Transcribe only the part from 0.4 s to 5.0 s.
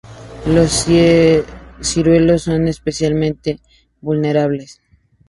Los ciruelos son especialmente vulnerables.